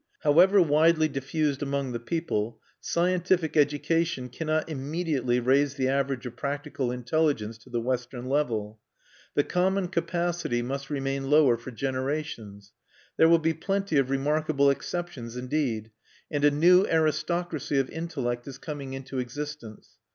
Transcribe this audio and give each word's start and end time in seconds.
However 0.23 0.59
widely 0.59 1.07
diffused 1.07 1.61
among 1.61 1.91
the 1.91 1.99
people, 1.99 2.59
scientific 2.79 3.55
education 3.55 4.29
cannot 4.29 4.67
immediately 4.67 5.39
raise 5.39 5.75
the 5.75 5.89
average 5.89 6.25
of 6.25 6.35
practical 6.35 6.91
intelligence 6.91 7.59
to 7.59 7.69
the 7.69 7.79
Western 7.79 8.25
level. 8.25 8.79
The 9.35 9.43
common 9.43 9.89
capacity 9.89 10.63
must 10.63 10.89
remain 10.89 11.29
lower 11.29 11.55
for 11.55 11.69
generations. 11.69 12.71
There 13.17 13.29
will 13.29 13.37
be 13.37 13.53
plenty 13.53 13.97
of 13.99 14.09
remarkable 14.09 14.71
exceptions, 14.71 15.37
indeed; 15.37 15.91
and 16.31 16.43
a 16.43 16.49
new 16.49 16.83
aristocracy 16.87 17.77
of 17.77 17.87
intellect 17.91 18.47
is 18.47 18.57
coming 18.57 18.93
into 18.93 19.19
existence. 19.19 19.97